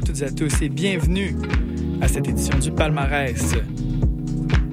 à 0.00 0.02
toutes 0.02 0.22
et 0.22 0.24
à 0.24 0.30
tous 0.30 0.62
et 0.62 0.70
bienvenue 0.70 1.36
à 2.00 2.08
cette 2.08 2.26
édition 2.26 2.58
du 2.58 2.70
palmarès 2.70 3.54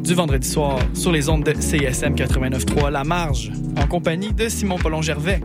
du 0.02 0.14
vendredi 0.14 0.48
soir 0.48 0.80
sur 0.94 1.12
les 1.12 1.28
ondes 1.28 1.44
de 1.44 1.54
CISM 1.60 2.14
89.3 2.16 2.90
La 2.90 3.04
Marge 3.04 3.52
en 3.78 3.88
compagnie 3.88 4.32
de 4.32 4.48
Simon 4.48 4.78
Paulon 4.78 5.02
Gervais. 5.02 5.42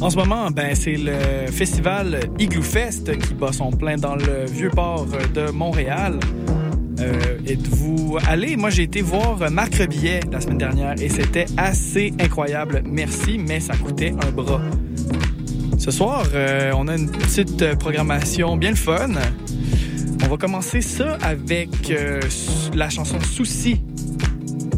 En 0.00 0.10
ce 0.10 0.16
moment, 0.16 0.50
ben, 0.50 0.74
c'est 0.74 0.96
le 0.96 1.46
festival 1.52 2.18
Igloo 2.40 2.62
Fest 2.62 3.16
qui 3.20 3.34
bat 3.34 3.52
son 3.52 3.70
plein 3.70 3.96
dans 3.96 4.16
le 4.16 4.46
vieux 4.46 4.70
port 4.70 5.06
de 5.32 5.52
Montréal. 5.52 6.18
Euh, 6.98 7.38
Êtes-vous 7.46 8.18
allé? 8.26 8.56
Moi, 8.56 8.70
j'ai 8.70 8.82
été 8.82 9.00
voir 9.00 9.48
Marc 9.48 9.76
Rebillet 9.76 10.20
la 10.32 10.40
semaine 10.40 10.58
dernière 10.58 11.00
et 11.00 11.08
c'était 11.08 11.46
assez 11.56 12.12
incroyable. 12.18 12.82
Merci, 12.84 13.38
mais 13.38 13.60
ça 13.60 13.76
coûtait 13.76 14.12
un 14.26 14.32
bras. 14.32 14.60
Ce 15.80 15.90
soir, 15.90 16.26
euh, 16.34 16.72
on 16.76 16.88
a 16.88 16.94
une 16.94 17.10
petite 17.10 17.74
programmation 17.76 18.58
bien 18.58 18.68
le 18.68 18.76
fun. 18.76 19.12
On 20.22 20.28
va 20.28 20.36
commencer 20.36 20.82
ça 20.82 21.16
avec 21.22 21.90
euh, 21.90 22.20
la 22.74 22.90
chanson 22.90 23.18
Souci 23.20 23.80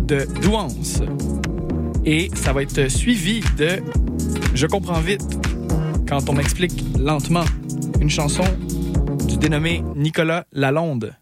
de 0.07 0.29
Douance. 0.43 1.03
Et 2.07 2.31
ça 2.35 2.53
va 2.53 2.63
être 2.63 2.89
suivi 2.89 3.41
de 3.59 3.83
Je 4.55 4.69
comprends 4.69 5.01
vite 5.01 5.27
quand 6.09 6.31
on 6.31 6.35
m'explique 6.35 6.85
lentement. 6.97 7.45
Une 8.01 8.09
chanson 8.11 8.45
du 9.27 9.37
dénommé 9.39 9.83
Nicolas 9.97 10.45
Lalonde. 10.53 11.17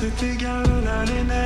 c'est 0.00 0.22
égal 0.22 0.64
à 0.86 1.04
l'énergie. 1.06 1.37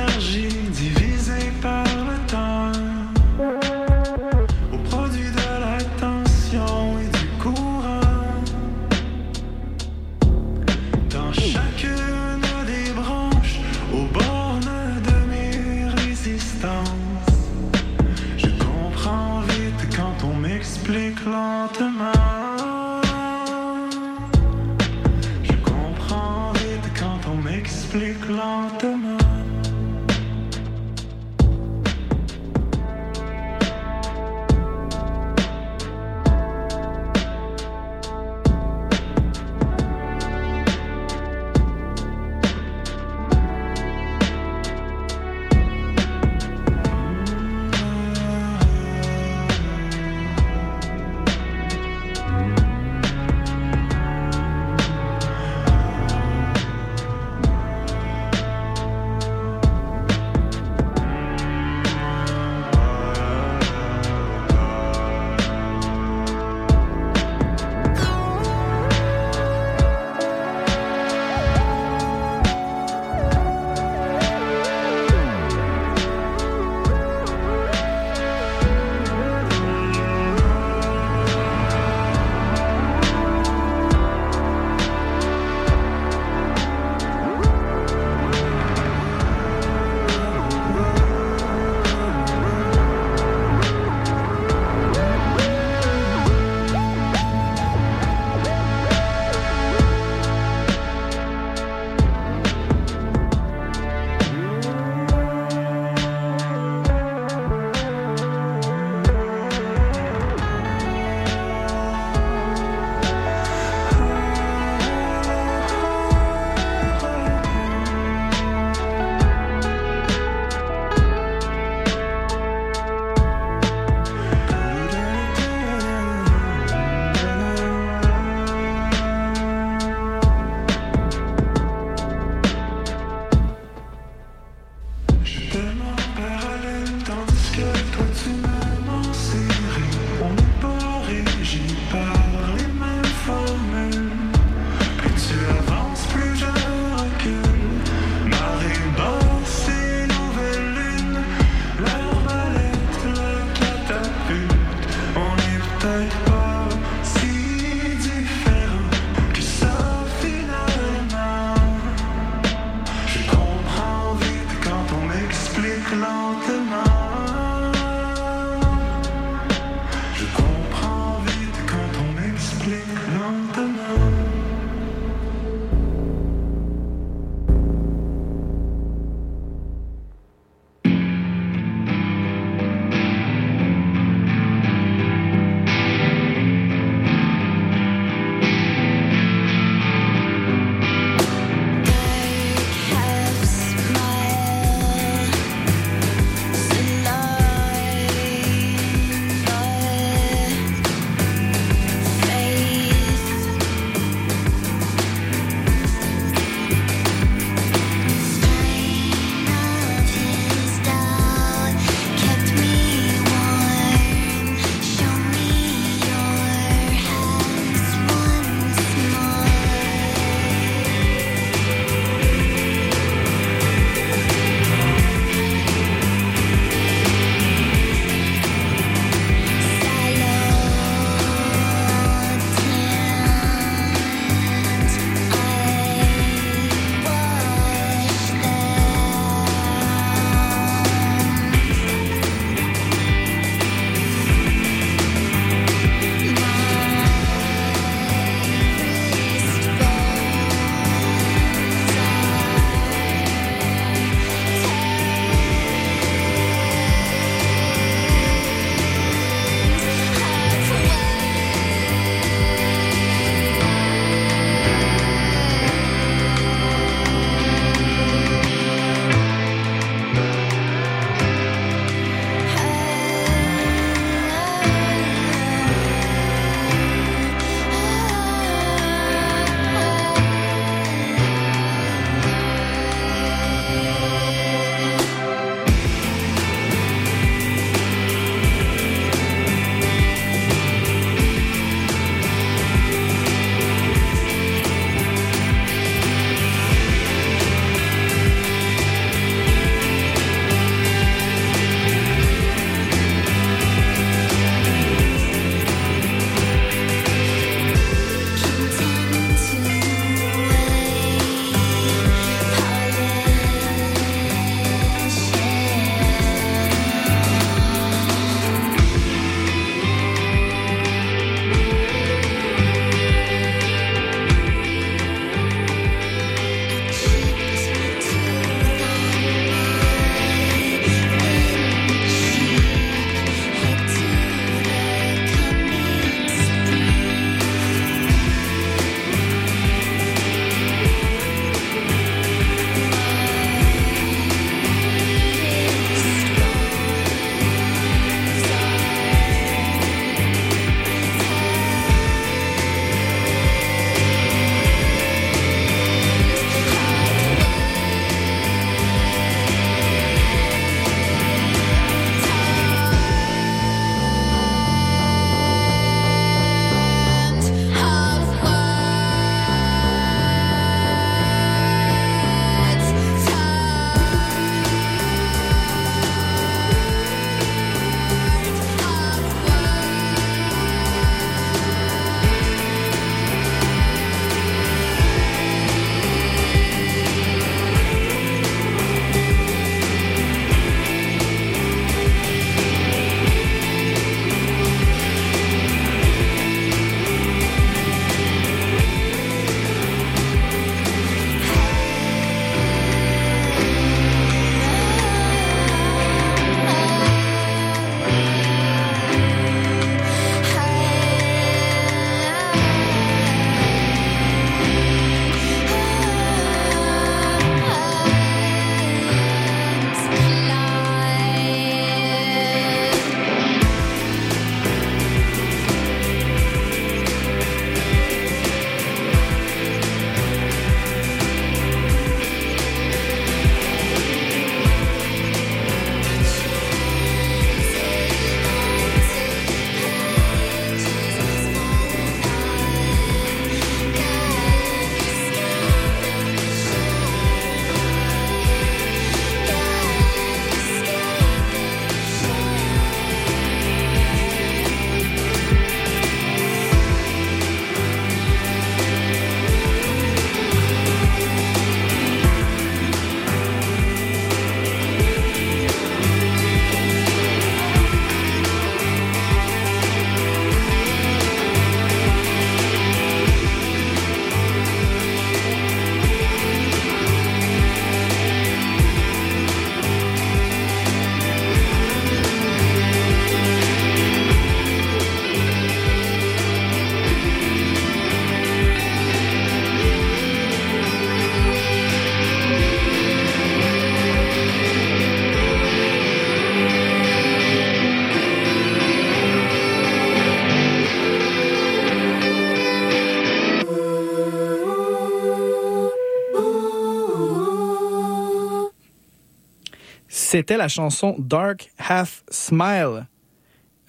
C'était 510.33 510.57
la 510.57 510.67
chanson 510.67 511.15
Dark 511.19 511.71
Half 511.77 512.23
Smile, 512.27 513.05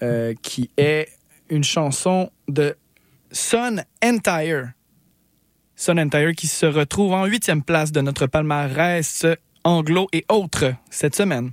euh, 0.03 0.35
qui 0.43 0.69
est 0.77 1.09
une 1.49 1.63
chanson 1.63 2.29
de 2.47 2.77
Son 3.31 3.81
Entire. 4.03 4.73
Son 5.75 5.97
Entire 5.97 6.33
qui 6.35 6.45
se 6.45 6.67
retrouve 6.67 7.13
en 7.13 7.25
huitième 7.25 7.63
place 7.63 7.91
de 7.91 7.99
notre 7.99 8.27
palmarès 8.27 9.25
anglo 9.63 10.07
et 10.13 10.23
autres 10.29 10.75
cette 10.91 11.15
semaine. 11.15 11.49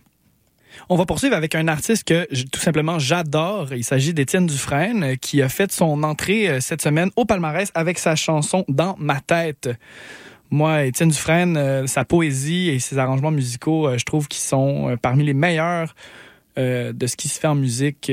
On 0.91 0.97
va 0.97 1.07
poursuivre 1.07 1.37
avec 1.37 1.55
un 1.55 1.69
artiste 1.69 2.05
que 2.05 2.27
tout 2.51 2.61
simplement 2.61 2.99
j'adore. 2.99 3.73
Il 3.73 3.85
s'agit 3.85 4.13
d'Étienne 4.13 4.47
Dufresne 4.47 5.05
euh, 5.05 5.15
qui 5.17 5.41
a 5.41 5.49
fait 5.49 5.73
son 5.73 6.03
entrée 6.03 6.51
euh, 6.51 6.61
cette 6.61 6.83
semaine 6.83 7.09
au 7.17 7.25
palmarès 7.25 7.71
avec 7.75 7.99
sa 7.99 8.15
chanson 8.15 8.63
Dans 8.69 8.97
ma 8.99 9.21
tête. 9.21 9.71
Moi, 10.53 10.85
Étienne 10.85 11.09
Dufresne, 11.09 11.57
euh, 11.57 11.87
sa 11.89 12.05
poésie 12.05 12.69
et 12.69 12.79
ses 12.79 12.99
arrangements 12.99 13.33
musicaux, 13.33 13.89
je 13.99 14.05
trouve 14.05 14.29
qu'ils 14.29 14.43
sont 14.43 14.97
parmi 15.03 15.25
les 15.25 15.35
meilleurs 15.35 15.95
de 16.57 17.07
ce 17.07 17.17
qui 17.17 17.29
se 17.29 17.41
fait 17.41 17.49
en 17.49 17.55
musique 17.55 18.13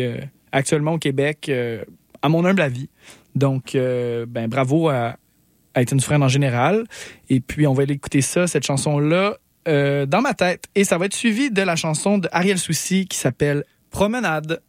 actuellement 0.51 0.93
au 0.93 0.97
Québec, 0.97 1.51
à 2.21 2.29
mon 2.29 2.45
humble 2.45 2.61
avis. 2.61 2.89
Donc, 3.35 3.73
ben, 3.73 4.47
bravo 4.47 4.89
à, 4.89 5.17
Étienne 5.75 5.99
Dufresne 5.99 6.23
en 6.23 6.29
général. 6.29 6.85
Et 7.29 7.41
puis, 7.41 7.67
on 7.67 7.73
va 7.73 7.83
aller 7.83 7.93
écouter 7.93 8.21
ça, 8.21 8.47
cette 8.47 8.65
chanson-là, 8.65 9.37
euh, 9.67 10.05
dans 10.05 10.21
ma 10.21 10.33
tête. 10.33 10.65
Et 10.73 10.83
ça 10.83 10.97
va 10.97 11.05
être 11.05 11.13
suivi 11.13 11.51
de 11.51 11.61
la 11.61 11.75
chanson 11.75 12.17
de 12.17 12.29
Ariel 12.31 12.57
Soucy 12.57 13.05
qui 13.05 13.17
s'appelle 13.17 13.65
Promenade. 13.91 14.61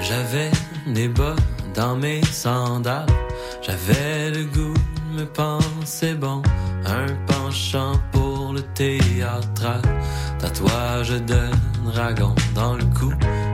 J'avais 0.00 0.50
des 0.88 1.08
bas 1.08 1.36
dans 1.74 1.96
mes 1.96 2.22
sandales. 2.24 3.06
J'avais 3.62 4.30
le 4.32 4.44
goût 4.44 4.74
me 5.12 5.24
penser 5.24 6.14
bon. 6.14 6.42
Un 6.86 7.06
penchant 7.26 7.92
pour 8.12 8.52
le 8.52 8.62
théâtre. 8.74 9.80
Tatouage 10.38 11.10
de 11.10 11.42
dragon 11.92 12.34
dans 12.54 12.74
le 12.74 12.84
cou. 12.98 13.12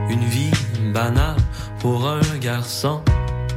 Une 0.09 0.25
vie 0.25 0.51
banale 0.93 1.37
pour 1.79 2.07
un 2.07 2.37
garçon 2.39 3.01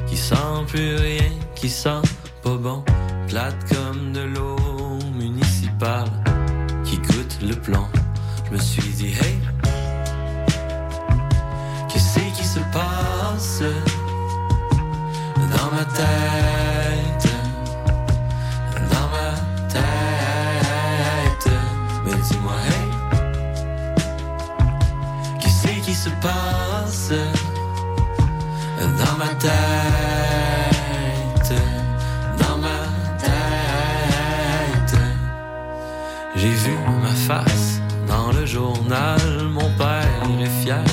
qui 0.07 0.17
sent 0.17 0.65
plus 0.69 0.97
rien, 0.97 1.31
qui 1.55 1.69
sent 1.69 2.03
pas 2.43 2.57
bon. 2.57 2.85
Plate 3.29 3.57
comme 3.73 4.13
de 4.13 4.21
l'eau 4.21 4.59
municipale 5.15 6.11
le 7.43 7.55
plan. 7.55 7.89
Je 8.47 8.53
me 8.53 8.59
suis 8.59 8.93
dit, 8.95 9.09
hey, 9.09 9.39
qu'est-ce 11.89 12.21
qui 12.37 12.45
se 12.45 12.61
passe 12.73 13.63
dans 15.37 15.77
ma 15.77 15.85
tête? 15.85 16.62
Se 26.03 26.11
passe 26.21 27.13
dans 28.99 29.17
ma 29.19 29.29
tête? 29.39 29.53
Dans 32.41 32.59
ma 32.59 32.81
tête. 33.23 34.99
J'ai 36.35 36.49
vu 36.49 36.75
dans 38.09 38.33
le 38.33 38.45
journal. 38.47 39.21
Mon 39.49 39.71
père 39.79 40.03
est 40.41 40.65
fier 40.65 40.85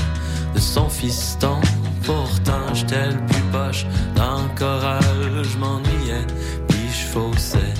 de 0.53 0.59
son 0.59 0.87
fiston. 0.87 1.59
Pourtant, 2.03 2.71
j'étais 2.73 3.07
le 3.07 3.25
plus 3.25 3.45
poche 3.51 3.87
dans 4.15 4.43
le 4.43 4.49
choral. 4.55 5.43
Je 5.43 5.57
m'ennuyais, 5.57 6.27
puis 6.67 6.87
je 6.91 7.05
faussais. 7.13 7.73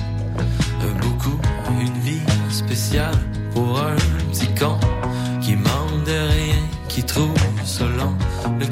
Beaucoup, 1.00 1.38
une 1.80 2.00
vie 2.00 2.26
spéciale 2.50 3.18
pour 3.54 3.78
un 3.78 3.99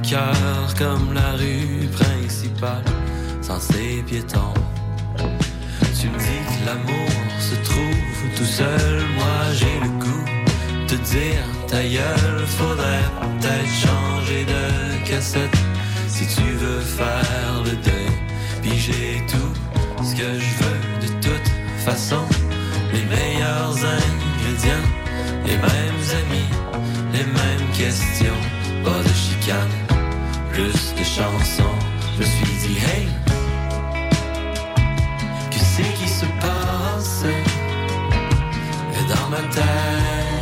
cœur 0.08 0.74
comme 0.78 1.12
la 1.12 1.32
rue 1.32 1.86
principale, 1.88 2.84
sans 3.42 3.60
ses 3.60 4.02
piétons. 4.06 4.54
Tu 5.98 6.08
me 6.08 6.18
dis 6.18 6.42
que 6.48 6.66
l'amour 6.66 7.10
se 7.38 7.54
trouve 7.68 8.36
tout 8.36 8.44
seul, 8.44 9.02
moi 9.16 9.38
j'ai 9.52 9.80
le 9.80 9.90
goût 10.02 10.24
de 10.88 10.96
te 10.96 11.02
dire 11.12 11.44
ta 11.66 11.82
gueule, 11.82 12.46
faudrait 12.46 13.08
peut-être 13.20 13.72
changer 13.84 14.46
de 14.54 15.08
cassette 15.08 15.58
si 16.08 16.26
tu 16.26 16.42
veux 16.62 16.80
faire 16.80 17.62
le 17.64 17.72
deuil. 17.72 18.12
Puis 18.62 18.78
j'ai 18.78 19.22
tout 19.26 19.52
ce 20.02 20.14
que 20.14 20.28
je 20.44 20.52
veux 20.62 21.06
de 21.06 21.12
toute 21.20 21.50
façon, 21.84 22.24
les 22.94 23.04
meilleurs 23.04 23.76
ingrédients, 23.76 24.88
les 25.44 25.56
mêmes 25.56 26.04
amis, 26.22 26.50
les 27.12 27.24
mêmes 27.24 27.68
questions, 27.76 28.40
pas 28.84 29.02
de 29.02 29.14
chicane, 29.14 29.97
plus 30.58 30.92
de 30.98 31.04
chansons. 31.04 31.78
Je 32.14 32.18
me 32.18 32.24
suis 32.24 32.68
dit 32.68 32.78
hey 32.78 33.08
dans 39.08 39.28
ma 39.30 39.42
tête, 39.54 40.37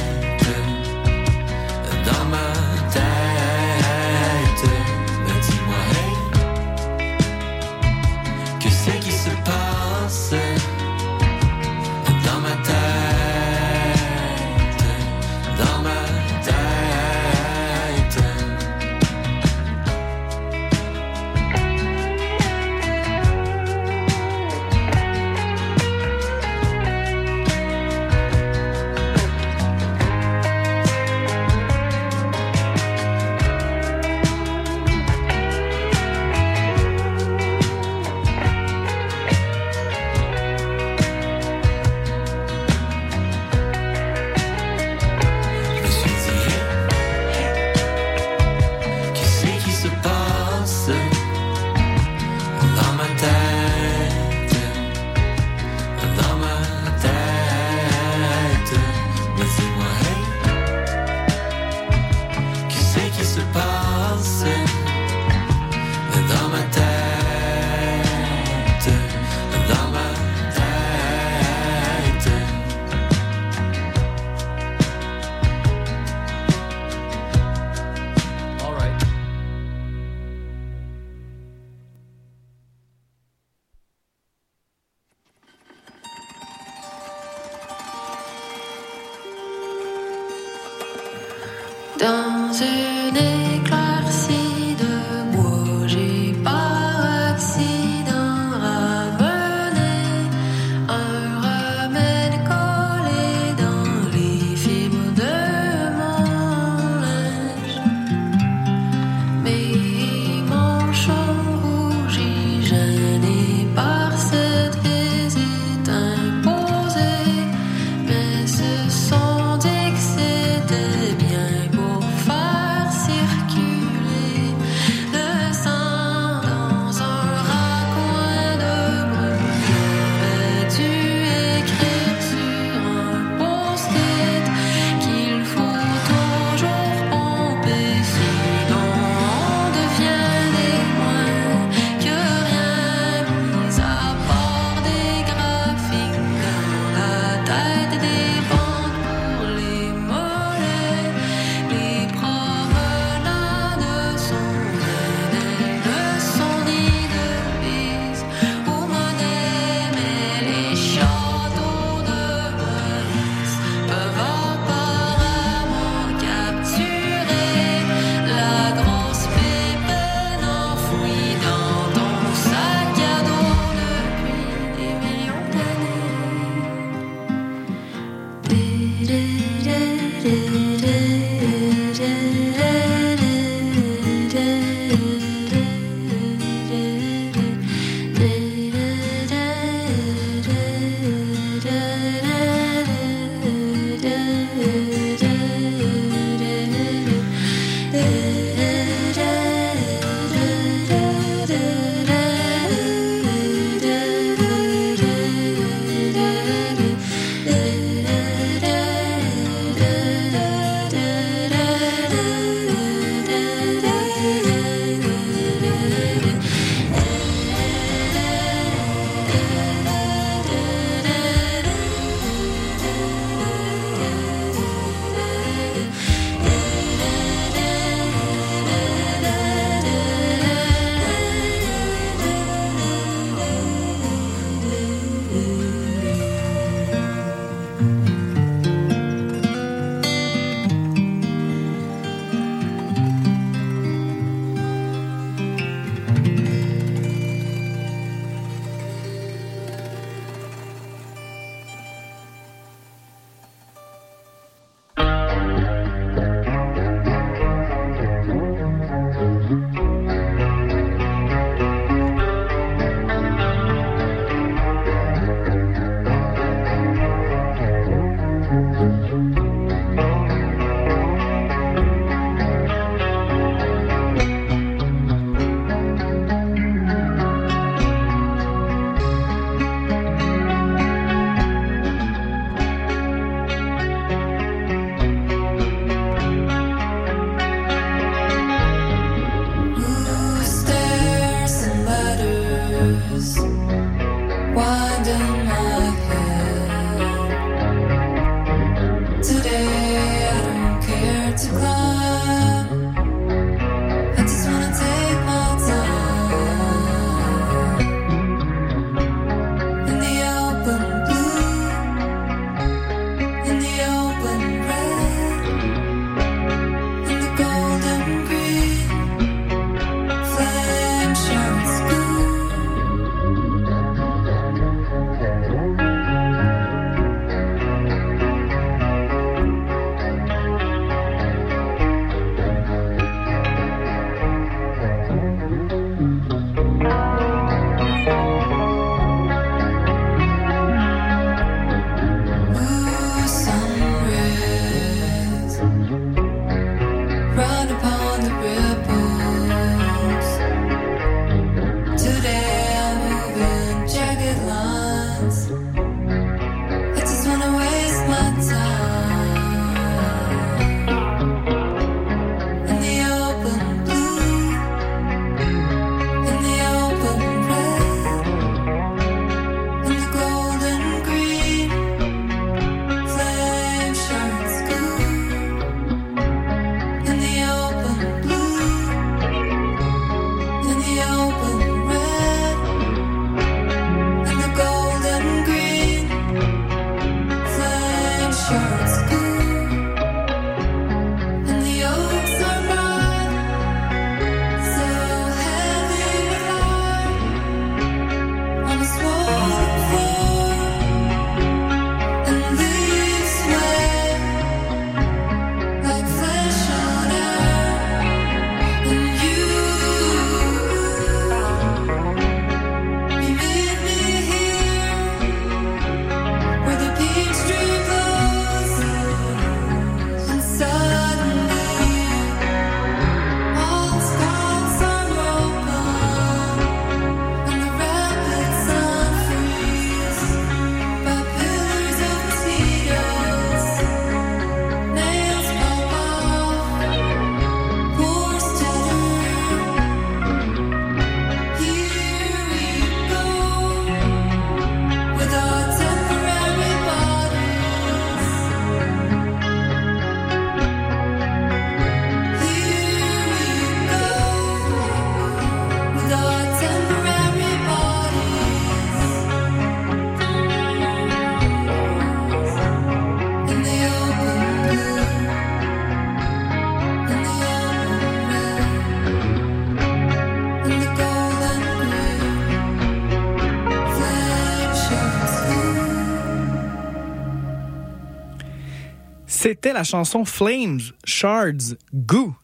C'était 479.67 479.79
la 479.79 479.83
chanson 479.83 480.25
Flames, 480.25 480.79
Shards, 481.05 481.75
Goo. 481.93 482.37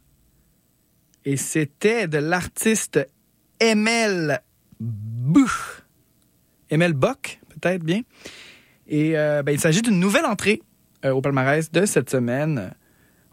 Et 1.25 1.37
c'était 1.37 2.09
de 2.09 2.19
l'artiste 2.19 2.99
Emel 3.61 4.41
Buch. 4.81 5.85
Emel 6.69 6.95
Bock, 6.95 7.39
peut-être 7.49 7.85
bien. 7.85 8.01
Et 8.89 9.17
euh, 9.17 9.45
ben, 9.45 9.53
il 9.53 9.61
s'agit 9.61 9.83
d'une 9.83 10.01
nouvelle 10.01 10.25
entrée 10.25 10.63
euh, 11.05 11.13
au 11.13 11.21
palmarès 11.21 11.71
de 11.71 11.87
cette 11.87 12.11
semaine. 12.11 12.75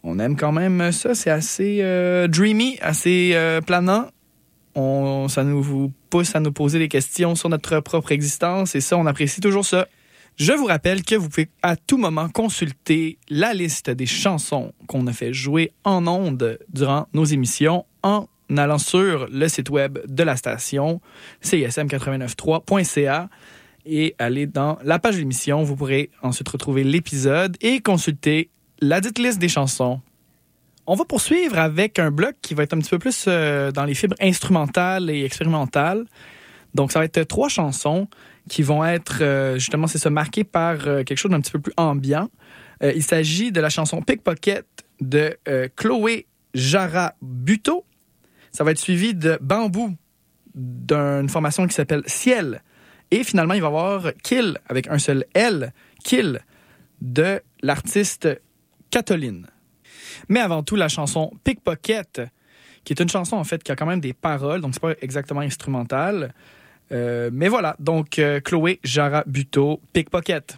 On 0.04 0.20
aime 0.20 0.36
quand 0.36 0.52
même 0.52 0.92
ça. 0.92 1.16
C'est 1.16 1.32
assez 1.32 1.80
euh, 1.82 2.28
dreamy, 2.28 2.78
assez 2.82 3.36
planant. 3.66 4.12
On, 4.76 5.28
ça 5.30 5.44
nous 5.44 5.92
pousse 6.12 6.36
à 6.36 6.40
nous 6.40 6.52
poser 6.52 6.78
des 6.78 6.90
questions 6.90 7.34
sur 7.34 7.50
notre 7.50 7.80
propre 7.80 8.12
existence 8.12 8.76
et 8.76 8.82
ça, 8.82 8.98
on 8.98 9.08
apprécie 9.08 9.42
toujours 9.42 9.66
ça. 9.66 9.88
Je 10.40 10.54
vous 10.54 10.68
rappelle 10.68 11.04
que 11.04 11.16
vous 11.16 11.28
pouvez 11.28 11.50
à 11.62 11.76
tout 11.76 11.98
moment 11.98 12.30
consulter 12.30 13.18
la 13.28 13.54
liste 13.54 13.90
des 13.90 14.06
chansons 14.06 14.72
qu'on 14.88 15.06
a 15.08 15.12
fait 15.12 15.34
jouer 15.34 15.74
en 15.84 16.08
ondes 16.08 16.58
durant 16.72 17.08
nos 17.14 17.26
émissions 17.26 17.86
en 18.04 18.26
allant 18.56 18.78
sur 18.78 19.28
le 19.30 19.50
site 19.50 19.70
web 19.70 20.00
de 20.08 20.24
la 20.24 20.38
station 20.38 21.02
cism893.ca 21.44 23.30
et 23.86 24.16
aller 24.18 24.48
dans 24.48 24.78
la 24.82 24.98
page 24.98 25.16
de 25.16 25.20
l'émission. 25.20 25.62
Vous 25.64 25.76
pourrez 25.76 26.10
ensuite 26.24 26.48
retrouver 26.48 26.86
l'épisode 26.86 27.58
et 27.60 27.82
consulter 27.82 28.50
la 28.80 29.02
dite 29.02 29.20
liste 29.20 29.40
des 29.40 29.50
chansons. 29.50 30.00
On 30.88 30.96
va 30.96 31.04
poursuivre 31.04 31.60
avec 31.60 32.00
un 32.00 32.12
bloc 32.12 32.36
qui 32.42 32.54
va 32.54 32.64
être 32.64 32.74
un 32.74 32.80
petit 32.80 32.92
peu 32.92 33.00
plus 33.00 33.26
euh, 33.28 33.74
dans 33.74 33.84
les 33.84 33.94
fibres 33.94 34.16
instrumentales 34.22 35.10
et 35.10 35.26
expérimentales. 35.26 36.06
Donc, 36.76 36.94
ça 36.94 37.00
va 37.00 37.06
être 37.06 37.24
trois 37.24 37.50
chansons 37.50 38.08
qui 38.50 38.64
vont 38.64 38.84
être 38.84 39.20
euh, 39.22 39.54
justement, 39.54 39.88
c'est 39.88 40.00
ça, 40.00 40.10
marquées 40.10 40.44
par 40.44 40.88
euh, 40.88 41.04
quelque 41.04 41.18
chose 41.18 41.32
d'un 41.32 41.40
petit 41.40 41.52
peu 41.52 41.60
plus 41.60 41.74
ambiant. 41.78 42.30
Euh, 42.84 42.92
il 42.94 43.04
s'agit 43.04 43.52
de 43.52 43.62
la 43.62 43.70
chanson 43.70 44.02
Pickpocket 44.02 44.66
de 45.00 45.38
Chloé 45.78 46.28
Jara 46.54 47.14
Buto. 47.22 47.86
Ça 48.52 48.66
va 48.66 48.72
être 48.72 48.80
suivi 48.80 49.14
de 49.14 49.38
Bambou 49.40 49.96
d'une 50.54 51.30
formation 51.30 51.66
qui 51.68 51.74
s'appelle 51.74 52.04
Ciel. 52.06 52.62
Et 53.12 53.24
finalement, 53.24 53.54
il 53.54 53.62
va 53.62 53.68
y 53.68 53.70
avoir 53.70 54.12
Kill 54.24 54.58
avec 54.68 54.88
un 54.88 55.00
seul 55.00 55.26
L, 55.34 55.72
Kill 56.04 56.42
de 57.00 57.42
l'artiste 57.62 58.28
Catoline. 58.92 59.48
Mais 60.28 60.42
avant 60.42 60.64
tout, 60.64 60.76
la 60.76 60.90
chanson 60.90 61.32
Pickpocket, 61.46 62.22
qui 62.84 62.94
est 62.94 63.02
une 63.02 63.10
chanson 63.10 63.38
en 63.38 63.44
fait 63.46 63.64
qui 63.64 63.72
a 63.72 63.76
quand 63.76 63.86
même 63.86 64.02
des 64.02 64.14
paroles, 64.14 64.60
donc 64.60 64.74
c'est 64.74 64.82
pas 64.82 64.96
exactement 65.02 65.42
instrumental. 65.42 66.34
Euh, 66.92 67.30
mais 67.32 67.48
voilà, 67.48 67.76
donc 67.80 68.20
euh, 68.20 68.40
Chloé 68.40 68.80
Jara 68.84 69.24
Buteau, 69.26 69.80
Pickpocket. 69.94 70.58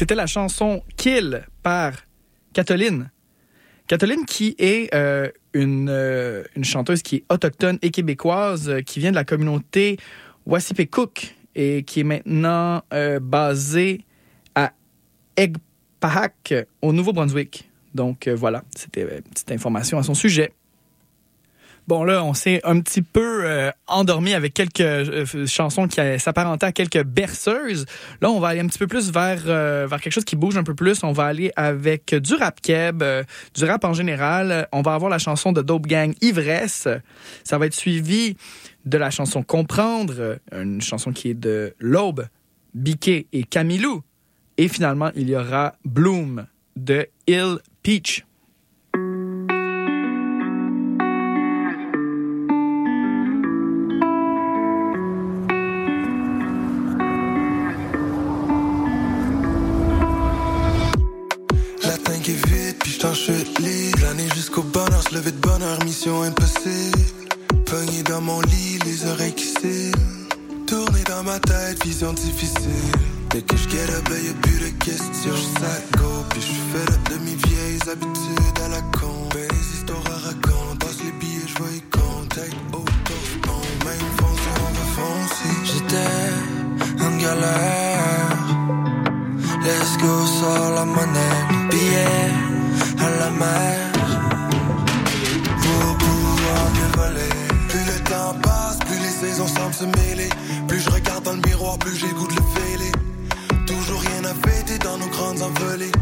C'était 0.00 0.14
la 0.14 0.26
chanson 0.26 0.82
Kill 0.96 1.46
par 1.62 1.92
Catherine. 2.54 3.10
Catherine 3.86 4.24
qui 4.24 4.56
est 4.58 4.88
euh, 4.94 5.28
une, 5.52 5.90
euh, 5.90 6.42
une, 6.56 6.64
chanteuse 6.64 7.02
qui 7.02 7.16
est 7.16 7.24
autochtone 7.28 7.78
et 7.82 7.90
québécoise, 7.90 8.70
euh, 8.70 8.80
qui 8.80 8.98
vient 8.98 9.10
de 9.10 9.16
la 9.16 9.24
communauté 9.24 9.98
Wassipekuk 10.46 11.36
et 11.54 11.82
qui 11.82 12.00
est 12.00 12.04
maintenant 12.04 12.82
basée 13.20 14.06
à 14.54 14.72
Egpahak 15.36 16.54
au 16.80 16.94
Nouveau-Brunswick. 16.94 17.70
Donc 17.94 18.26
voilà, 18.26 18.64
c'était 18.74 19.02
une 19.02 19.20
petite 19.20 19.52
information 19.52 19.98
à 19.98 20.02
son 20.02 20.14
sujet. 20.14 20.54
Bon, 21.90 22.04
là, 22.04 22.22
on 22.22 22.34
s'est 22.34 22.60
un 22.62 22.78
petit 22.78 23.02
peu 23.02 23.40
euh, 23.44 23.72
endormi 23.88 24.32
avec 24.32 24.54
quelques 24.54 24.80
euh, 24.80 25.26
chansons 25.48 25.88
qui 25.88 26.00
s'apparentaient 26.20 26.66
à 26.66 26.70
quelques 26.70 27.02
berceuses. 27.02 27.84
Là, 28.20 28.30
on 28.30 28.38
va 28.38 28.46
aller 28.46 28.60
un 28.60 28.68
petit 28.68 28.78
peu 28.78 28.86
plus 28.86 29.10
vers, 29.10 29.42
euh, 29.46 29.88
vers 29.90 30.00
quelque 30.00 30.12
chose 30.12 30.24
qui 30.24 30.36
bouge 30.36 30.56
un 30.56 30.62
peu 30.62 30.76
plus. 30.76 31.02
On 31.02 31.10
va 31.10 31.24
aller 31.24 31.50
avec 31.56 32.14
du 32.14 32.34
rap 32.34 32.60
keb, 32.60 33.02
du 33.56 33.64
rap 33.64 33.82
en 33.82 33.92
général. 33.92 34.68
On 34.70 34.82
va 34.82 34.94
avoir 34.94 35.10
la 35.10 35.18
chanson 35.18 35.50
de 35.50 35.62
Dope 35.62 35.88
Gang 35.88 36.14
Ivresse. 36.20 36.86
Ça 37.42 37.58
va 37.58 37.66
être 37.66 37.74
suivi 37.74 38.36
de 38.84 38.96
la 38.96 39.10
chanson 39.10 39.42
Comprendre, 39.42 40.38
une 40.52 40.80
chanson 40.80 41.10
qui 41.10 41.30
est 41.30 41.34
de 41.34 41.74
L'Aube, 41.80 42.28
Biquet 42.72 43.26
et 43.32 43.42
Camilou. 43.42 44.04
Et 44.58 44.68
finalement, 44.68 45.10
il 45.16 45.28
y 45.28 45.34
aura 45.34 45.74
Bloom 45.84 46.46
de 46.76 47.08
Ill 47.26 47.58
Peach. 47.82 48.24
En 63.10 63.14
chute 63.14 63.58
libre. 63.58 63.98
L'année 64.02 64.28
jusqu'au 64.34 64.62
bonheur, 64.62 65.02
se 65.02 65.14
lever 65.14 65.32
de 65.32 65.40
bonheur, 65.40 65.78
mission 65.84 66.22
impossible. 66.22 66.98
Pogné 67.66 68.02
dans 68.04 68.20
mon 68.20 68.40
lit, 68.40 68.78
les 68.84 69.06
oreilles 69.06 69.34
qui 69.34 69.50
Tourner 70.66 71.02
dans 71.08 71.24
ma 71.24 71.38
tête, 71.40 71.84
vision 71.84 72.12
difficile. 72.12 72.92
Dès 73.30 73.42
que 73.42 73.56
je 73.56 73.68
get 73.68 73.90
up, 73.96 74.08
y'a 74.08 74.34
plus 74.42 74.60
de 74.60 74.70
questions. 74.84 75.34
Je 75.34 75.98
go, 75.98 76.24
puis 76.30 76.40
je 76.40 76.54
fais 76.70 77.14
de 77.14 77.18
mes 77.24 77.36
vieilles 77.48 77.82
habitudes 77.90 78.58
à 78.64 78.68
la 78.68 78.82
con. 78.98 79.28
Ben, 79.34 79.48
les 79.50 79.66
histoires 79.76 80.06
à 80.06 80.18
raconter, 80.28 80.78
passe 80.78 80.98
les 81.04 81.12
billets, 81.20 81.48
je 81.48 81.54
vois 81.58 81.72
y 81.74 81.80
contact. 81.90 82.56
Auto, 82.72 83.16
même 83.86 84.08
foncer, 84.18 84.54
on 84.66 84.72
va 84.78 84.86
foncer. 84.98 85.54
J'étais 85.64 87.04
en 87.04 87.16
galère. 87.18 88.36
Let's 89.64 89.96
go, 89.98 90.26
sur 90.26 90.70
la 90.74 90.84
monnaie, 90.84 91.68
billet 91.70 92.49
à 93.00 93.08
la 93.18 93.30
mer 93.30 93.92
pour 95.62 95.98
pouvoir 95.98 96.62
mieux 96.74 96.92
voler. 97.00 97.34
Plus 97.68 97.84
le 97.92 97.98
temps 98.04 98.34
passe, 98.42 98.78
plus 98.86 98.98
les 98.98 99.28
saisons 99.28 99.48
semblent 99.48 99.74
se 99.74 99.84
mêler. 99.84 100.28
Plus 100.68 100.80
je 100.80 100.90
regarde 100.90 101.24
dans 101.24 101.32
le 101.32 101.42
miroir, 101.48 101.78
plus 101.78 101.96
j'ai 101.96 102.08
goût 102.08 102.26
de 102.26 102.34
le 102.34 102.46
fêler. 102.56 102.92
Toujours 103.66 104.00
rien 104.00 104.24
à 104.24 104.34
fêter 104.48 104.78
dans 104.78 104.98
nos 104.98 105.08
grandes 105.08 105.42
envolées. 105.42 105.92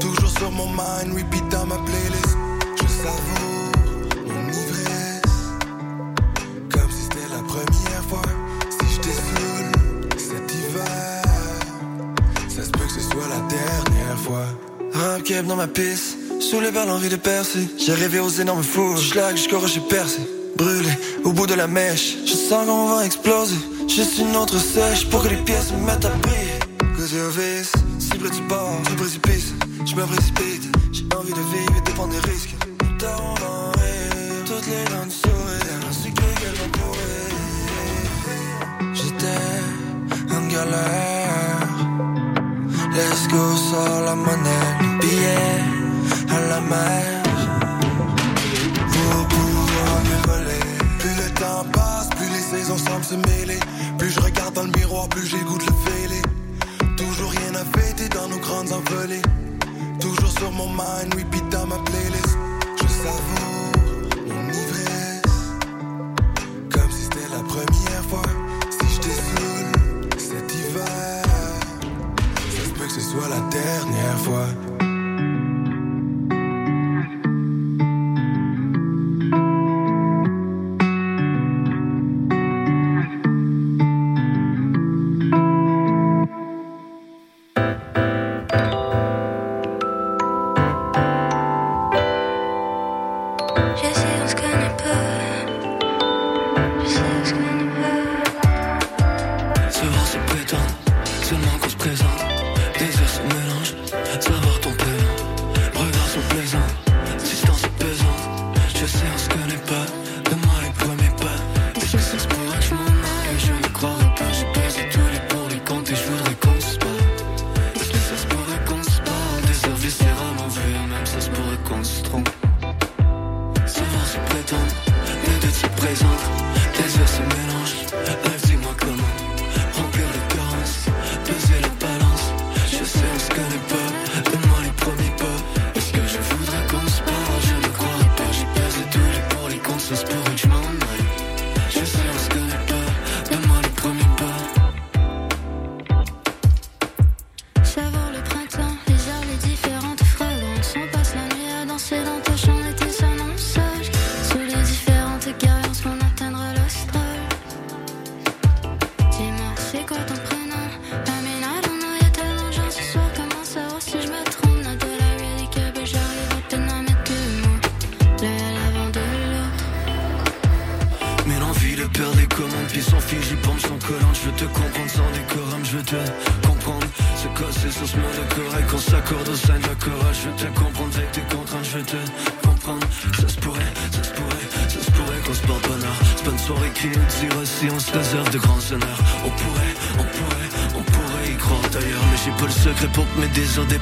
Toujours 0.00 0.30
sur 0.38 0.50
mon 0.52 0.68
mind, 0.68 1.14
repeat 1.16 1.48
dans 1.50 1.66
ma 1.66 1.76
playlist. 1.76 2.36
Je 2.76 2.86
savoure 3.02 3.72
mon 4.26 4.48
ivresse. 4.48 5.40
Comme 6.72 6.90
si 6.90 7.02
c'était 7.02 7.28
la 7.36 7.42
première 7.42 8.04
fois. 8.08 8.22
Si 8.70 8.86
je 8.94 9.00
saoul 9.02 9.66
cet 10.16 10.54
hiver, 10.54 11.22
ça 12.48 12.62
se 12.64 12.70
peut 12.70 12.86
que 12.86 12.92
ce 12.92 13.00
soit 13.00 13.28
la 13.28 13.40
dernière 13.48 14.18
fois. 14.18 14.46
Un 14.94 15.20
keb 15.20 15.46
dans 15.46 15.56
ma 15.56 15.68
piste 15.68 16.19
Saoulé 16.50 16.72
par 16.72 16.84
l'envie 16.84 17.08
de 17.08 17.14
percer. 17.14 17.68
J'ai 17.78 17.94
rêvé 17.94 18.18
aux 18.18 18.28
énormes 18.28 18.64
fours. 18.64 18.98
Schlag 18.98 19.36
jusqu'au 19.36 19.60
rocher 19.60 19.82
percé. 19.88 20.18
Brûlé 20.56 20.90
au 21.22 21.32
bout 21.32 21.46
de 21.46 21.54
la 21.54 21.68
mèche. 21.68 22.16
Je 22.26 22.32
sens 22.32 22.66
qu'on 22.66 22.88
va 22.88 23.06
exploser. 23.06 23.54
Juste 23.86 24.18
une 24.18 24.34
autre 24.34 24.58
sèche 24.58 25.08
pour 25.10 25.22
que 25.22 25.28
les 25.28 25.36
pièces 25.36 25.70
me 25.70 25.86
mettent 25.86 26.04
à 26.04 26.08
briller. 26.08 26.58
Côté 26.96 27.20
au 27.20 27.30
vice, 27.30 27.72
cible 28.00 28.30
du 28.30 28.42
bord, 28.48 28.82
du 28.88 28.96
précipice. 28.96 29.54
Je 29.86 29.94
me 29.94 30.04
précipite. 30.04 30.68
J'ai 30.90 31.04
envie 31.16 31.32
de 31.32 31.44
vivre 31.54 31.76
et 31.76 31.88
de 31.88 31.90
prendre 31.94 32.14
des 32.14 32.30
risques. 32.30 32.56
Dans 32.98 33.34
toutes 34.44 34.66
les 34.66 34.84
dents 34.90 35.06
de 35.06 35.12
sourire. 35.12 35.80
Ainsi 35.88 36.10
que 36.12 36.20
qu'elles 36.20 36.70
pourrir. 36.80 37.30
J'étais 38.92 40.34
en 40.34 40.48
galère. 40.48 41.68
Let's 42.92 43.28
go 43.28 43.56
sur 43.56 44.00
la 44.04 44.16
monnaie, 44.16 44.98
à 46.30 46.40
la 46.48 46.60
mer 46.60 47.22
pour 48.92 49.28
pouvoir 49.28 49.94
mieux 50.04 50.32
voler. 50.32 50.64
Plus 50.98 51.16
le 51.22 51.30
temps 51.34 51.64
passe, 51.72 52.08
plus 52.10 52.28
les 52.28 52.58
saisons 52.58 52.78
semblent 52.78 53.04
se 53.04 53.14
mêler. 53.14 53.60
Plus 53.98 54.10
je 54.10 54.20
regarde 54.20 54.54
dans 54.54 54.64
le 54.64 54.72
miroir, 54.78 55.08
plus 55.08 55.26
j'écoute 55.26 55.62
le 55.66 55.90
fêler. 55.90 56.22
Toujours 56.96 57.30
rien 57.30 57.54
à 57.54 57.78
fêter 57.78 58.08
dans 58.08 58.28
nos 58.28 58.38
grandes 58.38 58.72
envolées. 58.72 59.22
Toujours 60.00 60.30
sur 60.30 60.50
mon 60.52 60.68
mind, 60.68 61.14
repeat 61.14 61.48
dans 61.50 61.66
ma 61.66 61.78
playlist. 61.78 62.36
Je 62.80 62.88
savoure 62.88 63.49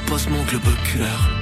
désirs 0.09 0.27
dépassent 0.27 0.29
mon 0.29 0.43
globe 0.43 1.38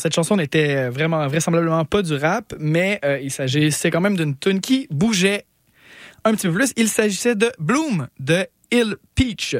cette 0.00 0.14
chanson 0.14 0.36
n'était 0.36 0.88
vraiment 0.88 1.26
vraisemblablement 1.28 1.84
pas 1.84 2.02
du 2.02 2.14
rap, 2.14 2.54
mais 2.58 2.98
euh, 3.04 3.20
il 3.20 3.30
s'agissait 3.30 3.90
quand 3.90 4.00
même 4.00 4.16
d'une 4.16 4.36
tune 4.36 4.60
qui 4.60 4.88
bougeait 4.90 5.44
un 6.24 6.34
petit 6.34 6.48
peu 6.48 6.54
plus. 6.54 6.72
Il 6.76 6.88
s'agissait 6.88 7.36
de 7.36 7.52
Bloom 7.58 8.08
de 8.18 8.46
Hill 8.72 8.96
Peach. 9.14 9.56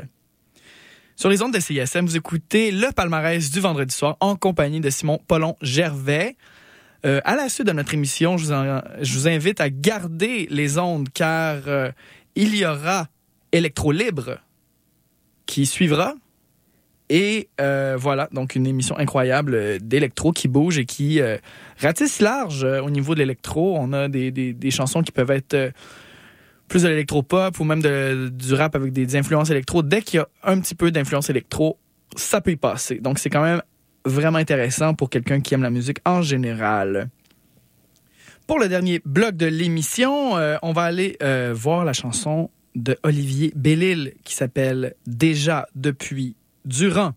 Sur 1.17 1.29
les 1.29 1.43
ondes 1.43 1.53
de 1.53 1.61
CISM, 1.61 2.07
vous 2.07 2.17
écoutez 2.17 2.71
le 2.71 2.91
palmarès 2.93 3.51
du 3.51 3.61
vendredi 3.61 3.95
soir 3.95 4.17
en 4.21 4.37
compagnie 4.37 4.81
de 4.81 4.89
Simon 4.89 5.21
Paulon 5.29 5.55
Gervais. 5.61 6.37
Euh, 7.05 7.21
à 7.25 7.37
la 7.37 7.49
suite 7.49 7.67
de 7.67 7.73
notre 7.73 7.95
émission, 7.95 8.37
je 8.37 8.47
vous, 9.01 9.29
invite 9.29 9.61
à 9.61 9.71
garder 9.71 10.47
les 10.51 10.79
ondes 10.79 11.09
car 11.13 11.57
euh, 11.67 11.93
il 12.35 12.57
y 12.57 12.65
aura 12.65 13.09
Électro 13.53 13.93
Libre 13.93 14.39
qui 15.47 15.67
suivra. 15.67 16.15
Et 17.11 17.49
euh, 17.61 17.97
voilà, 17.99 18.29
donc 18.33 18.55
une 18.55 18.67
émission 18.67 18.97
incroyable 18.97 19.81
d'électro 19.81 20.33
qui 20.33 20.49
bouge 20.49 20.79
et 20.79 20.87
qui 20.87 21.21
ratisse 21.79 22.21
large 22.21 22.65
au 22.65 22.89
niveau 22.89 23.15
de 23.15 23.19
l'électro. 23.19 23.77
On 23.79 23.93
a 23.93 24.09
des, 24.09 24.31
des, 24.31 24.71
chansons 24.71 25.03
qui 25.03 25.13
peuvent 25.13 25.33
être 25.33 25.73
plus 26.71 26.85
de 26.85 26.89
l'électropop 26.89 27.59
ou 27.59 27.65
même 27.65 27.83
du 27.83 28.55
rap 28.55 28.77
avec 28.77 28.93
des, 28.93 29.17
influences 29.17 29.51
électro, 29.51 29.83
dès 29.83 30.01
qu'il 30.01 30.19
y 30.19 30.21
a 30.21 30.29
un 30.45 30.59
petit 30.61 30.77
peu 30.77 30.91
d'influence 30.91 31.29
électro, 31.29 31.77
ça 32.17 32.41
peut 32.41 32.53
y 32.53 32.57
passer. 32.57 33.01
Donc 33.01 33.19
c'est 33.19 33.29
quand 33.29 33.43
même 33.43 33.61
vraiment 34.05 34.39
intéressant 34.39 34.95
pour 34.95 35.11
quelqu'un 35.11 35.41
qui 35.41 35.53
aime 35.53 35.65
la 35.65 35.71
musique 35.71 35.99
en 36.07 36.23
général. 36.23 37.11
Pour 38.47 38.59
le 38.59 38.69
dernier 38.69 39.03
bloc 39.05 39.37
de 39.37 39.47
l'émission, 39.47 40.37
euh, 40.37 40.57
on 40.63 40.73
va 40.73 40.83
aller 40.83 41.17
euh, 41.23 41.53
voir 41.55 41.85
la 41.85 41.93
chanson 41.93 42.51
de 42.77 42.97
Olivier 43.03 43.53
Bellil 43.57 44.15
qui 44.25 44.35
s'appelle 44.35 44.95
Déjà 45.07 45.67
depuis 45.75 46.37
Durant. 46.65 47.15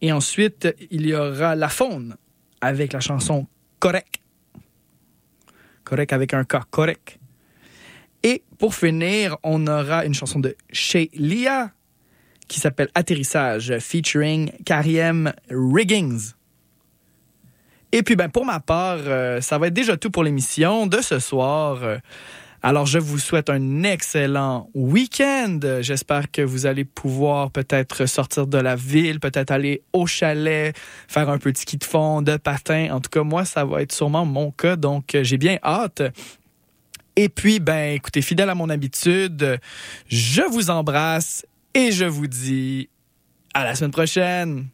Et 0.00 0.12
ensuite, 0.12 0.68
il 0.90 1.06
y 1.06 1.14
aura 1.14 1.54
La 1.54 1.68
Faune 1.68 2.16
avec 2.60 2.92
la 2.92 3.00
chanson 3.00 3.46
Correct. 3.78 4.20
Correct 5.84 6.12
avec 6.12 6.34
un 6.34 6.44
K, 6.44 6.56
correct. 6.70 7.18
Et 8.22 8.42
pour 8.58 8.74
finir, 8.74 9.36
on 9.42 9.66
aura 9.66 10.04
une 10.04 10.14
chanson 10.14 10.40
de 10.40 10.56
Chez 10.72 11.10
Lia 11.14 11.70
qui 12.48 12.60
s'appelle 12.60 12.88
Atterrissage, 12.94 13.78
featuring 13.78 14.50
Kariem 14.64 15.32
Riggins. 15.50 16.34
Et 17.92 18.02
puis, 18.02 18.16
ben, 18.16 18.28
pour 18.28 18.44
ma 18.44 18.60
part, 18.60 18.98
euh, 19.06 19.40
ça 19.40 19.58
va 19.58 19.68
être 19.68 19.74
déjà 19.74 19.96
tout 19.96 20.10
pour 20.10 20.24
l'émission 20.24 20.86
de 20.86 21.00
ce 21.00 21.18
soir. 21.18 21.80
Alors, 22.68 22.84
je 22.84 22.98
vous 22.98 23.20
souhaite 23.20 23.48
un 23.48 23.84
excellent 23.84 24.68
week-end. 24.74 25.60
J'espère 25.82 26.32
que 26.32 26.42
vous 26.42 26.66
allez 26.66 26.84
pouvoir 26.84 27.52
peut-être 27.52 28.06
sortir 28.06 28.48
de 28.48 28.58
la 28.58 28.74
ville, 28.74 29.20
peut-être 29.20 29.52
aller 29.52 29.82
au 29.92 30.08
chalet, 30.08 30.76
faire 31.06 31.30
un 31.30 31.38
petit 31.38 31.62
ski 31.62 31.76
de 31.76 31.84
fond, 31.84 32.22
de 32.22 32.36
patin. 32.36 32.88
En 32.90 33.00
tout 33.00 33.08
cas, 33.08 33.22
moi, 33.22 33.44
ça 33.44 33.64
va 33.64 33.82
être 33.82 33.92
sûrement 33.92 34.24
mon 34.24 34.50
cas, 34.50 34.74
donc 34.74 35.16
j'ai 35.22 35.38
bien 35.38 35.60
hâte. 35.62 36.02
Et 37.14 37.28
puis, 37.28 37.60
ben, 37.60 37.94
écoutez, 37.94 38.20
fidèle 38.20 38.50
à 38.50 38.56
mon 38.56 38.68
habitude, 38.68 39.60
je 40.08 40.42
vous 40.50 40.68
embrasse 40.68 41.46
et 41.72 41.92
je 41.92 42.04
vous 42.04 42.26
dis 42.26 42.88
à 43.54 43.62
la 43.62 43.76
semaine 43.76 43.92
prochaine. 43.92 44.66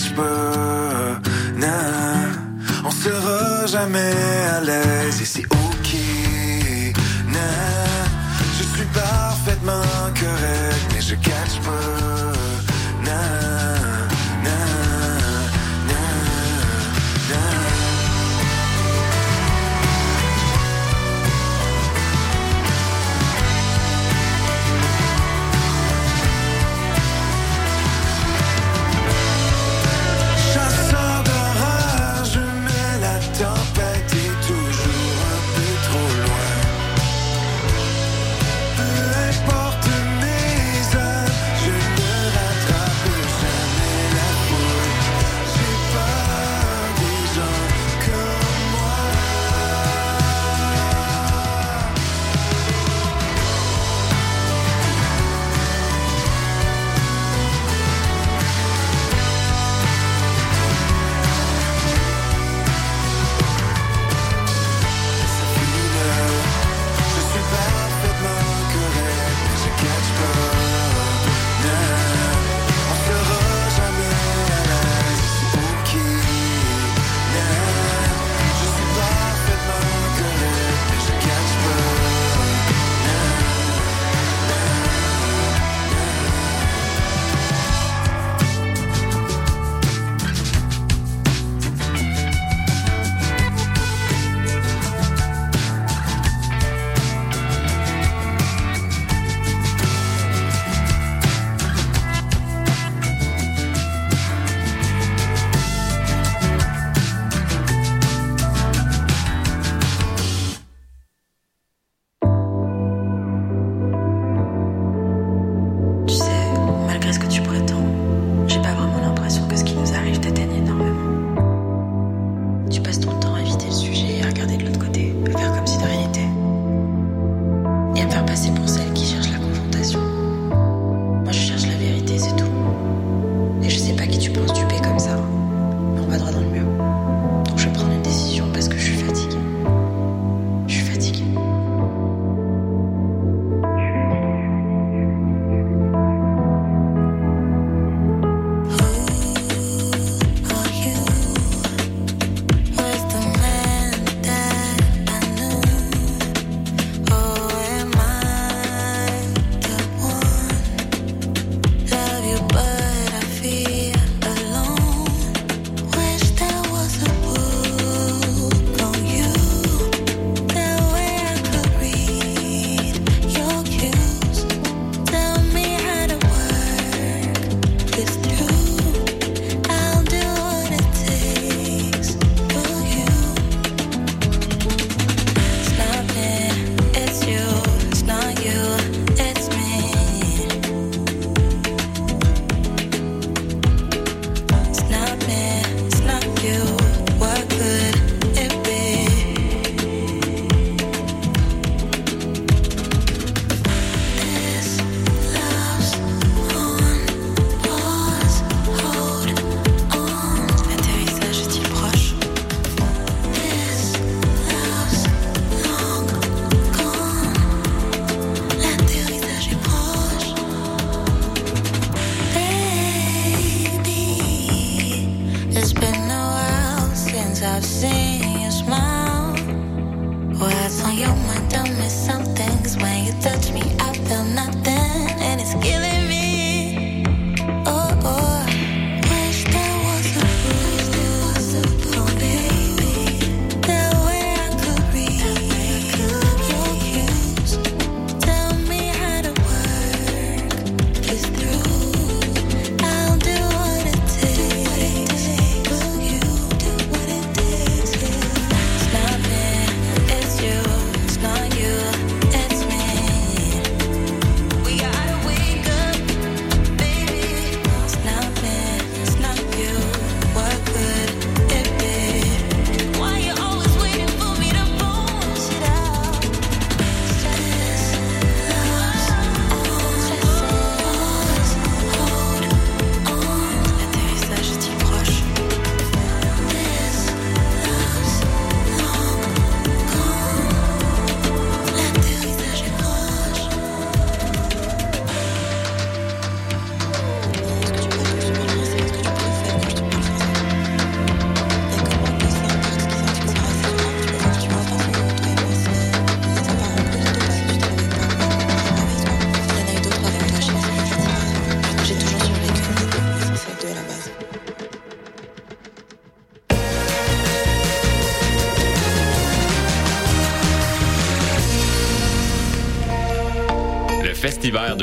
Mais 0.00 0.69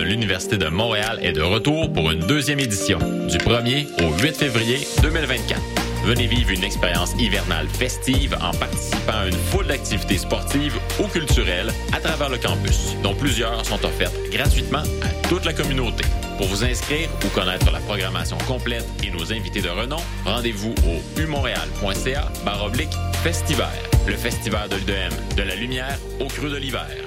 l'Université 0.07 0.57
de 0.57 0.67
Montréal 0.67 1.19
est 1.21 1.33
de 1.33 1.41
retour 1.41 1.91
pour 1.91 2.11
une 2.11 2.21
deuxième 2.21 2.59
édition, 2.59 2.97
du 3.27 3.37
1er 3.37 3.87
au 4.03 4.17
8 4.21 4.37
février 4.37 4.87
2024. 5.01 5.61
Venez 6.05 6.27
vivre 6.27 6.51
une 6.51 6.63
expérience 6.63 7.13
hivernale 7.19 7.67
festive 7.67 8.33
en 8.41 8.51
participant 8.51 9.11
à 9.11 9.27
une 9.27 9.33
foule 9.33 9.67
d'activités 9.67 10.17
sportives 10.17 10.79
ou 11.01 11.07
culturelles 11.07 11.73
à 11.91 11.99
travers 11.99 12.29
le 12.29 12.37
campus, 12.37 12.95
dont 13.03 13.13
plusieurs 13.13 13.65
sont 13.65 13.83
offertes 13.83 14.15
gratuitement 14.31 14.83
à 15.03 15.27
toute 15.27 15.43
la 15.43 15.51
communauté. 15.51 16.05
Pour 16.37 16.47
vous 16.47 16.63
inscrire 16.63 17.09
ou 17.25 17.27
connaître 17.29 17.69
la 17.71 17.79
programmation 17.79 18.37
complète 18.47 18.87
et 19.03 19.11
nos 19.11 19.33
invités 19.33 19.61
de 19.61 19.69
renom, 19.69 19.99
rendez-vous 20.23 20.73
au 20.87 21.19
umontréal.ca 21.19 22.31
baroblique 22.45 22.93
festivaire. 23.23 23.83
Le 24.07 24.15
festival 24.15 24.69
de 24.69 24.75
l'UDM, 24.77 25.35
de 25.35 25.43
la 25.43 25.55
lumière 25.55 25.97
au 26.21 26.27
creux 26.27 26.49
de 26.49 26.57
l'hiver. 26.57 27.06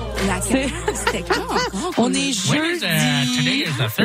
On 1.97 2.13
est 2.13 2.31
jeudi. 2.33 2.85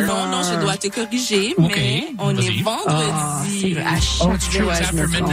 non, 0.06 0.26
non, 0.30 0.42
je 0.42 0.60
dois 0.60 0.76
te 0.76 0.88
corriger, 0.88 1.54
mais 1.58 2.04
on 2.18 2.30
est 2.36 2.62
vendredi. 2.62 3.74
à 3.80 4.00
chaque 4.00 4.40
fois, 4.60 4.74
je 4.92 4.96
me 4.96 5.06
trompe. 5.18 5.30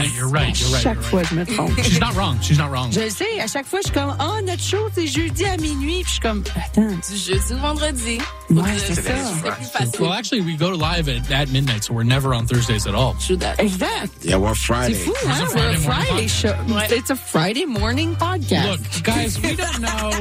À 0.76 0.80
chaque 0.82 1.02
fois, 1.02 1.24
je 1.24 1.36
me 1.36 1.46
trompe. 1.46 1.72
She's 1.84 2.00
not 2.00 2.12
wrong. 2.16 2.38
She's 2.42 2.58
not 2.58 2.70
wrong. 2.70 2.92
Je 2.92 3.10
sais. 3.10 3.40
À 3.40 3.48
chaque 3.48 3.66
fois, 3.66 3.80
je 3.82 3.88
suis 3.90 3.94
comme, 4.00 4.16
oh, 4.20 4.42
notre 4.46 4.62
show, 4.64 4.88
c'est 4.94 5.08
jeudi 5.08 5.46
à 5.46 5.58
minuit. 5.58 6.04
Puis 6.04 6.06
je 6.06 6.12
suis 6.12 6.20
comme, 6.20 6.44
attends. 6.56 6.82
Du 6.88 7.18
jeudi 7.18 7.54
au 7.54 7.58
vendredi? 7.58 8.18
Ouais, 8.54 8.78
c'est 8.78 8.96
ça. 9.02 10.00
Well, 10.00 10.14
actually, 10.14 10.42
we 10.42 10.56
go 10.56 10.70
live 10.70 11.10
at, 11.10 11.30
at 11.32 11.50
midnight, 11.52 11.84
so 11.84 11.94
we're 11.94 12.04
never 12.04 12.34
on 12.34 12.46
Thursdays 12.46 12.86
at 12.88 12.94
all. 12.96 13.16
True 13.16 13.36
that. 13.38 13.60
Exact. 13.60 14.24
Yeah, 14.24 14.38
we're 14.38 14.54
Friday. 14.56 14.94
C'est 14.94 15.06
fou, 15.12 15.28
hein? 15.28 15.48
We're 15.56 15.70
a 15.72 15.78
Friday 15.80 16.28
show. 16.28 16.56
It's 16.90 17.10
a 17.10 17.16
Friday 17.16 17.66
morning 17.66 18.16
podcast. 18.16 18.72
Look, 18.72 19.04
guys, 19.04 19.42
we 19.42 19.56
don't 19.56 19.80
know. 19.88 20.12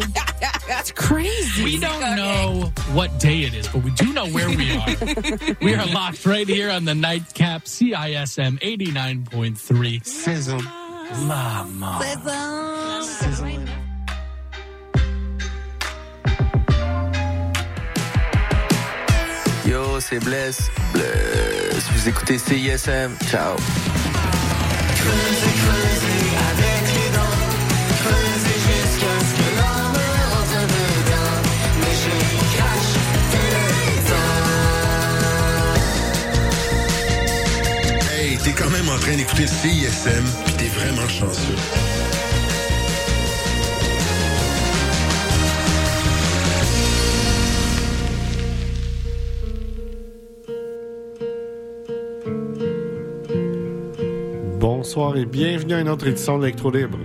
That's 0.69 0.91
crazy. 0.93 1.65
We 1.65 1.79
don't 1.79 2.17
know 2.17 2.73
what 2.93 3.19
day 3.21 3.43
it 3.43 3.55
is, 3.55 3.69
but 3.69 3.83
we 3.85 3.91
do 3.93 4.13
know 4.13 4.27
where 4.29 4.49
we 4.49 4.73
are. 4.73 5.57
we 5.61 5.75
are 5.75 5.87
locked 5.87 6.25
right 6.27 6.49
here 6.49 6.71
on 6.71 6.85
the 6.85 6.95
nightcap 6.95 7.65
CISM 7.65 8.59
89.3. 8.61 10.05
Sizzle. 10.07 10.63
Mama. 11.27 12.01
Sizzle. 13.03 13.62
Yo, 19.67 20.01
c'est 20.01 20.19
Bless. 20.19 20.71
Bless. 20.93 21.85
Vous 21.95 22.09
écoutez 22.09 22.39
CISM. 22.39 23.13
Ciao. 23.31 23.57
Hey, 38.11 38.37
t'es 38.39 38.53
quand 38.53 38.71
même 38.71 38.89
en 38.89 38.99
train 38.99 39.17
d'écouter 39.17 39.47
CISM, 39.47 40.25
pis 40.45 40.53
t'es 40.55 40.69
vraiment 40.69 41.09
chanceux. 41.09 42.02
Bonsoir 54.63 55.17
et 55.17 55.25
bienvenue 55.25 55.75
à 55.75 55.81
une 55.81 55.89
autre 55.89 56.07
édition 56.07 56.39
de 56.39 56.45
Libre. 56.71 56.97